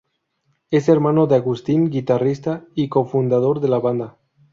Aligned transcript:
Es 0.71 0.89
hermano 0.89 1.27
de 1.27 1.35
Agustín, 1.35 1.91
guitarrista 1.91 2.65
y 2.73 2.89
co-fundador 2.89 3.59
de 3.59 3.67
la 3.69 3.77
banda. 3.77 4.17